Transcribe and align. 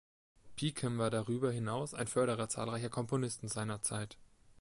Beecham 0.55 0.97
war 0.97 1.11
darüber 1.11 1.51
hinaus 1.51 1.93
ein 1.93 2.07
Förderer 2.07 2.49
zahlreicher 2.49 2.89
Komponisten 2.89 3.47
seiner 3.47 3.83
Zeit. 3.83 4.17